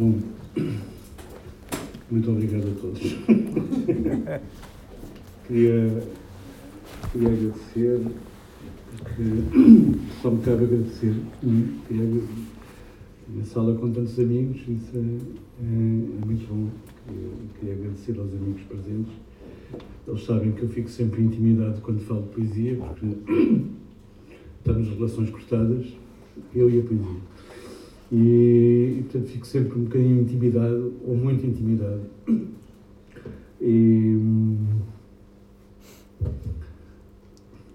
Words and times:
Bom, 0.00 0.18
muito 2.10 2.30
obrigado 2.30 2.68
a 2.68 2.80
todos. 2.80 3.02
queria, 5.46 6.02
queria 7.12 7.28
agradecer, 7.28 8.00
porque 8.96 9.22
só 10.22 10.30
me 10.30 10.40
cabe 10.40 10.64
agradecer. 10.64 11.14
Queria, 11.86 12.22
na 13.28 13.44
sala 13.44 13.74
com 13.74 13.92
tantos 13.92 14.18
amigos, 14.18 14.62
isso 14.66 14.90
é, 14.94 15.00
é, 15.00 15.02
é 15.64 16.24
muito 16.24 16.48
bom. 16.48 16.70
Queria, 17.06 17.28
queria 17.58 17.74
agradecer 17.74 18.18
aos 18.18 18.32
amigos 18.32 18.62
presentes. 18.62 19.12
Eles 20.08 20.24
sabem 20.24 20.52
que 20.52 20.62
eu 20.62 20.68
fico 20.70 20.88
sempre 20.88 21.20
intimidado 21.20 21.78
quando 21.82 22.00
falo 22.00 22.22
de 22.22 22.28
poesia, 22.28 22.76
porque 22.76 23.04
estamos 24.60 24.88
relações 24.88 25.28
cortadas, 25.28 25.88
eu 26.54 26.70
e 26.70 26.80
a 26.80 26.82
poesia. 26.84 27.20
E, 28.12 29.02
portanto 29.02 29.28
fico 29.28 29.46
sempre 29.46 29.78
um 29.78 29.84
bocadinho 29.84 30.22
intimidado, 30.22 30.94
ou 31.04 31.16
muito 31.16 31.46
intimidado. 31.46 32.02
E, 33.60 34.18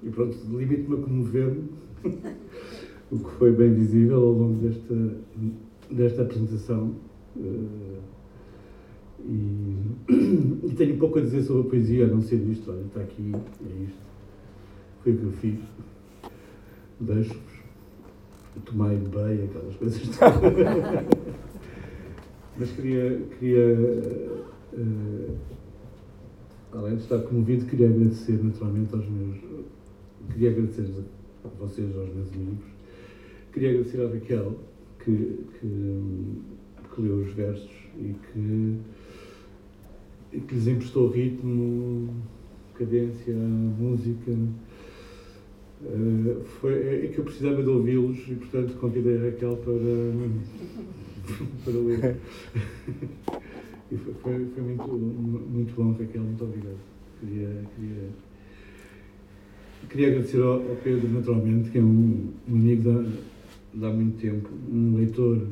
e 0.04 0.10
pronto, 0.10 0.38
limito-me 0.52 1.00
a 1.00 1.02
comover-me, 1.04 1.70
o 3.12 3.20
que 3.20 3.32
foi 3.38 3.52
bem 3.52 3.74
visível 3.74 4.18
ao 4.18 4.34
longo 4.34 4.68
desta, 4.68 5.18
desta 5.92 6.22
apresentação. 6.24 6.96
Uh, 7.36 8.02
e, 9.28 9.78
e, 10.68 10.74
tenho 10.76 10.98
pouco 10.98 11.20
a 11.20 11.22
dizer 11.22 11.44
sobre 11.44 11.68
a 11.68 11.70
poesia, 11.70 12.06
a 12.06 12.08
não 12.08 12.22
ser 12.22 12.38
isto. 12.50 12.72
Olha, 12.72 12.82
está 12.82 13.02
aqui, 13.02 13.32
é 13.34 13.84
isto. 13.84 14.06
Foi 15.04 15.14
o 15.14 15.18
que 15.18 15.24
eu 15.24 15.32
fiz. 15.32 15.60
Deixo-vos. 17.00 17.55
Tomai 18.64 18.96
bem, 18.96 19.46
aquelas 19.46 19.76
coisas. 19.76 20.02
Mas 22.58 22.72
queria, 22.72 23.22
queria 23.38 23.76
uh, 24.74 25.38
além 26.72 26.96
de 26.96 27.02
estar 27.04 27.20
comovido, 27.20 27.66
queria 27.66 27.90
agradecer 27.90 28.42
naturalmente 28.44 28.94
aos 28.94 29.08
meus. 29.08 29.38
Queria 30.32 30.52
agradecer 30.52 30.88
a 31.44 31.48
vocês, 31.60 31.96
aos 31.96 32.14
meus 32.14 32.32
amigos. 32.34 32.66
Queria 33.52 33.72
agradecer 33.72 34.02
à 34.02 34.08
Raquel, 34.08 34.58
que, 35.04 35.46
que, 35.60 36.42
que 36.94 37.02
leu 37.02 37.18
os 37.18 37.34
versos 37.34 37.72
e 37.98 38.14
que 38.14 38.80
que 40.42 40.56
lhes 40.56 40.68
emprestou 40.68 41.10
ritmo, 41.10 42.14
cadência, 42.74 43.34
música. 43.34 44.32
Uh, 45.86 46.44
foi, 46.60 46.74
é, 46.74 47.06
é 47.06 47.08
que 47.10 47.20
eu 47.20 47.24
precisava 47.24 47.62
de 47.62 47.70
ouvi-los 47.70 48.18
e, 48.28 48.36
portanto, 48.36 48.76
convidei 48.78 49.18
a 49.18 49.22
Raquel 49.26 49.56
para, 49.58 49.74
para 51.64 51.74
ler. 51.74 52.18
e 53.92 53.98
foi, 53.98 54.14
foi, 54.16 54.46
foi, 54.48 54.64
muito, 54.64 54.88
muito 54.88 55.76
bom, 55.76 55.92
Raquel, 55.92 56.24
muito 56.24 56.44
obrigado. 56.44 56.78
Queria, 57.20 57.50
queria, 57.76 58.10
queria 59.90 60.08
agradecer 60.08 60.42
ao, 60.42 60.54
ao 60.54 60.76
Pedro, 60.84 61.08
naturalmente, 61.10 61.70
que 61.70 61.78
é 61.78 61.82
um, 61.82 62.32
um 62.50 62.56
amigo 62.56 63.06
de 63.74 63.86
há 63.86 63.90
muito 63.92 64.18
tempo, 64.20 64.50
um 64.72 64.96
leitor 64.96 65.48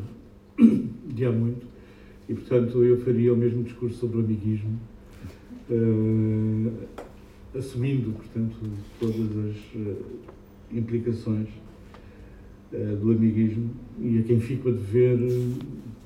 de 1.14 1.26
há 1.26 1.32
muito 1.32 1.74
e, 2.28 2.34
portanto, 2.34 2.84
eu 2.84 2.98
faria 3.02 3.34
o 3.34 3.38
mesmo 3.38 3.64
discurso 3.64 3.98
sobre 3.98 4.18
o 4.18 4.20
amiguismo, 4.22 4.80
uh, 5.70 6.72
assumindo, 7.56 8.12
portanto, 8.12 8.56
todas 9.00 9.38
as 9.38 9.56
uh, 9.76 10.06
implicações 10.72 11.48
uh, 12.72 12.96
do 12.98 13.12
amiguismo 13.12 13.70
e 14.00 14.20
a 14.20 14.24
quem 14.24 14.40
fico 14.40 14.70
a 14.70 14.72
dever, 14.72 15.18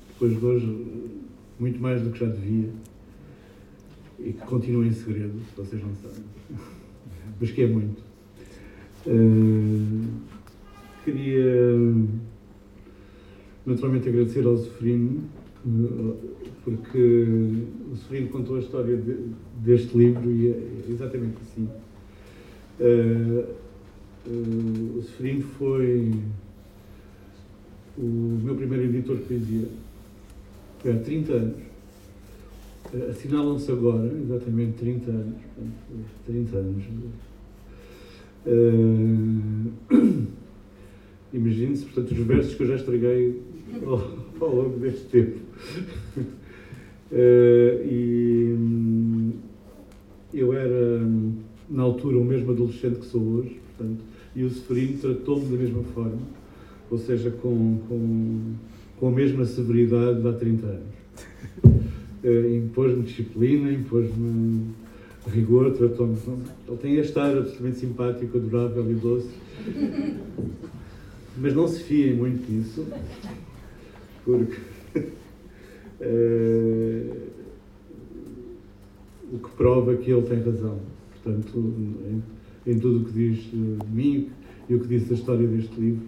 depois 0.08 0.38
de 0.38 0.44
hoje, 0.44 0.86
muito 1.58 1.80
mais 1.80 2.02
do 2.02 2.10
que 2.10 2.18
já 2.18 2.26
devia 2.26 2.70
e 4.18 4.32
que 4.32 4.46
continua 4.46 4.84
em 4.84 4.92
segredo, 4.92 5.40
se 5.48 5.56
vocês 5.56 5.82
não 5.82 5.94
sabem, 5.94 6.24
mas 7.40 7.50
que 7.50 7.62
é 7.62 7.66
muito. 7.66 8.02
queria 11.04 11.94
naturalmente 13.64 14.08
agradecer 14.08 14.44
ao 14.44 14.56
Zeferino 14.56 15.22
porque 16.68 17.24
o 17.90 17.96
Severino 17.96 18.28
contou 18.28 18.56
a 18.56 18.58
história 18.58 18.94
de, 18.94 19.16
deste 19.56 19.96
livro 19.96 20.30
e 20.30 20.50
é 20.50 20.84
exatamente 20.90 21.36
assim. 21.42 21.66
Uh, 22.78 23.46
uh, 24.26 24.98
o 24.98 25.02
Severino 25.02 25.42
foi 25.58 26.14
o 27.96 28.40
meu 28.44 28.54
primeiro 28.54 28.84
editor 28.84 29.16
de 29.16 29.22
poesia 29.22 29.68
há 30.84 30.98
30 30.98 31.32
anos. 31.32 31.62
Uh, 32.92 33.10
Assinalam-se 33.10 33.72
agora, 33.72 34.12
exatamente 34.22 34.72
30 34.78 35.10
anos. 35.10 35.40
Portanto, 35.54 36.06
30 36.26 36.56
anos. 36.58 36.84
Uh, 38.46 39.72
Imagine-se, 41.32 41.84
portanto, 41.84 42.12
os 42.12 42.26
versos 42.26 42.54
que 42.54 42.62
eu 42.62 42.66
já 42.68 42.74
estraguei 42.76 43.42
ao, 43.86 43.94
ao 44.40 44.54
longo 44.54 44.78
deste 44.78 45.04
tempo. 45.06 45.38
Uh, 47.10 47.84
e 47.84 48.54
hum, 48.58 49.32
eu 50.32 50.52
era, 50.52 51.00
na 51.70 51.82
altura, 51.82 52.18
o 52.18 52.24
mesmo 52.24 52.52
adolescente 52.52 53.00
que 53.00 53.06
sou 53.06 53.22
hoje, 53.22 53.58
portanto, 53.66 54.04
e 54.36 54.44
o 54.44 54.50
Seferino 54.50 54.98
tratou-me 54.98 55.46
da 55.46 55.62
mesma 55.62 55.82
forma, 55.94 56.18
ou 56.90 56.98
seja, 56.98 57.30
com, 57.30 57.78
com, 57.88 58.54
com 59.00 59.08
a 59.08 59.10
mesma 59.10 59.44
severidade 59.44 60.20
de 60.20 60.28
há 60.28 60.32
30 60.32 60.66
anos. 60.66 60.82
Uh, 62.22 62.56
impôs-me 62.56 63.02
disciplina, 63.02 63.72
impôs-me 63.72 64.74
rigor, 65.26 65.72
tratou-me. 65.72 66.16
Ele 66.66 66.76
tem 66.76 66.96
este 66.96 67.18
ar 67.18 67.36
absolutamente 67.36 67.78
simpático, 67.78 68.36
adorável 68.36 68.90
e 68.90 68.94
doce. 68.94 69.30
Mas 71.36 71.54
não 71.54 71.68
se 71.68 71.82
fiem 71.84 72.14
muito 72.14 72.50
nisso, 72.50 72.86
porque 74.24 74.56
uh, 74.94 75.06
prova 79.58 79.96
que 79.96 80.10
ele 80.10 80.22
tem 80.22 80.40
razão. 80.40 80.78
Portanto, 81.12 81.58
em, 81.58 82.22
em 82.72 82.78
tudo 82.78 83.02
o 83.02 83.04
que 83.04 83.12
diz 83.12 83.50
de 83.50 83.86
mim 83.92 84.30
e 84.68 84.74
o 84.74 84.80
que 84.80 84.86
diz 84.86 85.08
da 85.08 85.14
história 85.14 85.46
deste 85.46 85.78
livro, 85.78 86.06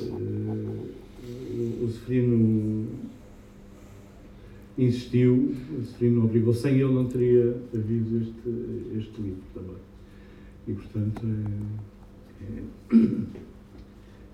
uh, 0.00 1.84
o 1.84 1.88
Seferino 1.88 2.86
insistiu, 4.76 5.54
o 5.78 5.84
Seferino 5.84 6.24
obrigou, 6.24 6.52
sem 6.52 6.74
ele 6.74 6.92
não 6.92 7.06
teria 7.06 7.56
havido 7.72 8.18
este, 8.18 8.98
este 8.98 9.22
livro 9.22 9.42
também. 9.54 9.76
E, 10.66 10.72
portanto, 10.72 11.22
é, 12.42 12.96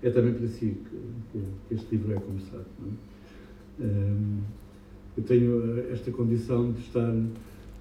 é, 0.03 0.07
é 0.07 0.09
também 0.09 0.33
para 0.33 0.47
si 0.47 0.75
que, 0.89 1.39
que, 1.67 1.73
este 1.75 1.95
livro 1.95 2.13
é 2.13 2.15
começado. 2.15 2.65
Não 2.79 2.87
é? 2.89 3.11
eu 5.17 5.23
tenho 5.23 5.77
eh, 5.77 5.91
esta 5.91 6.11
condição 6.11 6.71
de 6.71 6.79
estar 6.81 7.13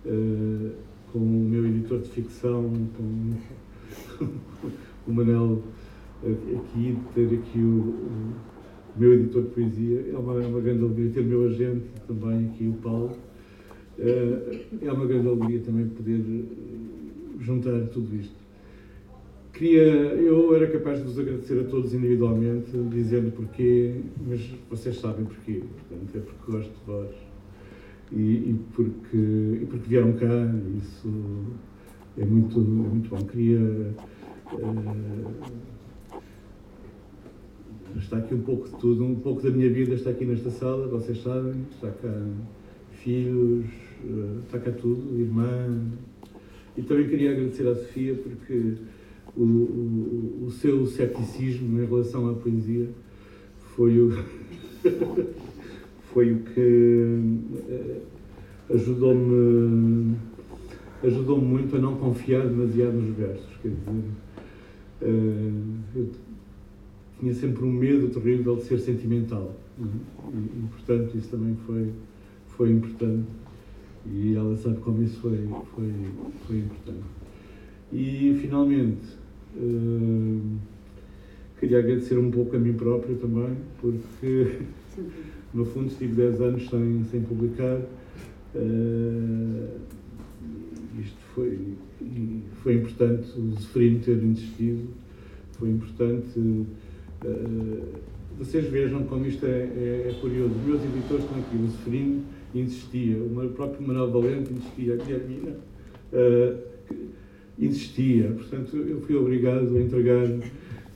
uh, 0.05 0.71
com 1.13 1.19
o 1.19 1.49
meu 1.49 1.67
editor 1.67 2.01
de 2.01 2.09
ficção, 2.09 2.71
com 2.97 4.25
o 5.07 5.13
Manel 5.13 5.63
uh, 6.23 6.59
aqui, 6.59 6.97
ter 7.15 7.27
aqui 7.27 7.59
o, 7.59 7.95
o, 7.95 8.35
meu 8.97 9.15
editor 9.15 9.43
de 9.43 9.49
poesia. 9.51 10.07
É 10.13 10.17
uma, 10.17 10.43
é 10.43 10.47
uma 10.47 10.61
grande 10.61 10.85
alegria 10.85 11.11
ter 11.11 11.21
o 11.21 11.25
meu 11.25 11.47
agente 11.47 11.87
também 12.07 12.47
aqui, 12.47 12.69
o 12.69 12.75
Paulo. 12.75 13.17
Uh, 13.99 14.61
é 14.83 14.93
uma 14.93 15.07
grande 15.07 15.29
alegria 15.29 15.61
também 15.61 15.89
poder 15.89 16.23
juntar 17.41 17.87
tudo 17.89 18.15
isto. 18.17 18.41
Queria, 19.53 19.83
eu 19.83 20.55
era 20.55 20.67
capaz 20.69 20.99
de 20.99 21.05
vos 21.05 21.19
agradecer 21.19 21.61
a 21.61 21.65
todos 21.65 21.93
individualmente, 21.93 22.71
dizendo 22.89 23.31
porquê, 23.33 24.01
mas 24.27 24.41
vocês 24.71 24.97
sabem 24.97 25.27
porquê. 25.27 25.63
Portanto, 25.89 26.17
é 26.17 26.21
porque 26.21 26.53
gosto 26.53 26.71
de 26.71 26.87
vós 26.87 27.30
e, 28.13 28.51
e 28.51 28.61
porque, 28.75 29.17
e 29.17 29.67
porque 29.69 29.89
vieram 29.89 30.13
cá. 30.13 30.55
Isso 30.77 31.09
é 32.19 32.25
muito, 32.25 32.59
é 32.59 32.63
muito 32.63 33.09
bom. 33.11 33.25
Queria. 33.25 33.95
Uh, 34.53 35.31
está 37.97 38.19
aqui 38.19 38.35
um 38.35 38.43
pouco 38.43 38.69
de 38.69 38.77
tudo, 38.77 39.05
um 39.05 39.17
pouco 39.17 39.43
da 39.43 39.51
minha 39.51 39.71
vida 39.71 39.95
está 39.95 40.11
aqui 40.11 40.25
nesta 40.25 40.51
sala, 40.51 40.87
vocês 40.89 41.23
sabem. 41.23 41.67
Está 41.71 41.91
cá 41.91 42.27
filhos, 43.03 43.67
uh, 44.05 44.39
está 44.45 44.59
cá 44.59 44.73
tudo, 44.73 45.21
irmã. 45.21 45.89
E 46.77 46.83
também 46.83 47.09
queria 47.09 47.33
agradecer 47.33 47.69
à 47.69 47.75
Sofia 47.75 48.15
porque 48.15 48.75
o, 49.37 49.43
o, 49.43 50.45
o 50.47 50.51
seu 50.51 50.87
cepticismo 50.87 51.81
em 51.81 51.87
relação 51.87 52.29
à 52.31 52.35
poesia 52.35 52.89
foi 53.75 53.99
o, 53.99 54.11
foi 56.13 56.33
o 56.33 56.39
que 56.41 57.19
eh, 57.69 58.01
ajudou-me 58.75 60.17
ajudou 61.03 61.41
muito 61.41 61.77
a 61.77 61.79
não 61.79 61.97
confiar 61.97 62.47
demasiado 62.47 62.93
nos 62.93 63.17
versos. 63.17 63.49
Quer 63.63 63.69
dizer, 63.69 64.05
uh, 65.03 66.11
tinha 67.19 67.35
sempre 67.35 67.65
um 67.65 67.73
medo 67.73 68.09
terrível 68.09 68.57
de 68.57 68.65
ser 68.65 68.79
sentimental. 68.79 69.55
E, 69.79 70.69
portanto, 70.71 71.17
isso 71.17 71.29
também 71.29 71.57
foi, 71.67 71.91
foi 72.49 72.71
importante. 72.71 73.29
E 74.07 74.35
ela 74.35 74.57
sabe 74.57 74.79
como 74.81 75.03
isso 75.03 75.21
foi, 75.21 75.49
foi, 75.75 75.93
foi 76.47 76.59
importante. 76.59 77.05
E, 77.93 78.39
finalmente, 78.41 79.07
uh, 79.57 80.41
queria 81.59 81.79
agradecer 81.79 82.19
um 82.19 82.31
pouco 82.31 82.57
a 82.57 82.59
mim 82.59 82.73
próprio 82.73 83.17
também, 83.17 83.57
porque, 83.81 84.59
no 85.53 85.65
fundo, 85.65 85.89
estive 85.89 86.15
10 86.15 86.41
anos 86.41 86.69
sem, 86.69 87.05
sem 87.11 87.23
publicar. 87.23 87.81
Uh, 88.55 89.81
isto 91.01 91.21
foi, 91.35 91.59
foi 92.63 92.75
importante 92.75 93.39
o 93.39 93.53
Zeferino 93.61 94.01
ter 94.01 94.23
insistido, 94.23 94.89
foi 95.53 95.71
importante. 95.71 96.39
Uh, 96.39 96.67
vocês 98.39 98.65
vejam 98.71 99.03
como 99.05 99.27
isto 99.27 99.45
é, 99.45 99.49
é, 99.49 100.07
é, 100.09 100.17
curioso. 100.21 100.55
Os 100.55 100.67
meus 100.67 100.83
editores 100.83 101.25
estão 101.25 101.39
aqui, 101.39 101.57
o 101.57 101.69
Zeferino 101.69 102.23
insistia, 102.55 103.17
o 103.19 103.49
próprio 103.51 103.87
Manuel 103.87 104.11
Valente 104.11 104.53
insistia, 104.53 104.95
a 104.95 104.97
Guilhermina 104.97 105.57
uh, 106.13 106.59
insistia. 107.59 108.33
Portanto, 108.33 108.77
eu 108.77 109.01
fui 109.03 109.15
obrigado 109.15 109.77
a 109.77 109.81
entregar, 109.81 110.27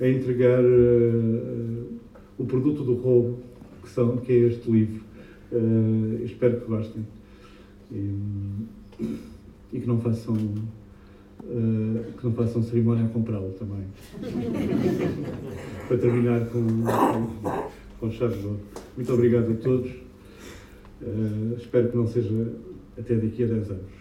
a 0.01 0.09
entregar 0.09 0.65
uh, 0.65 1.87
o 2.39 2.45
produto 2.47 2.83
do 2.83 2.95
roubo, 2.95 3.41
que, 3.85 3.91
são, 3.91 4.17
que 4.17 4.33
é 4.33 4.37
este 4.49 4.71
livro. 4.71 5.03
Uh, 5.53 6.25
espero 6.25 6.61
que 6.61 6.67
gostem. 6.67 7.07
E, 7.93 8.19
e 9.73 9.81
que 9.81 9.87
não 9.87 10.01
façam 10.01 10.35
uh, 10.35 12.13
que 12.19 12.25
não 12.25 12.33
façam 12.33 12.63
cerimónia 12.63 13.05
a 13.05 13.09
comprá-lo 13.09 13.53
também. 13.53 13.85
Para 15.87 15.99
terminar 15.99 16.47
com, 16.47 16.67
com, 17.43 17.71
com 18.01 18.11
chave 18.11 18.39
de 18.39 18.47
ouro. 18.47 18.61
Muito 18.97 19.13
obrigado 19.13 19.53
a 19.53 19.55
todos. 19.57 19.91
Uh, 21.03 21.57
espero 21.59 21.91
que 21.91 21.97
não 21.97 22.07
seja 22.07 22.53
até 22.99 23.15
daqui 23.17 23.45
a 23.45 23.47
10 23.47 23.71
anos. 23.71 23.95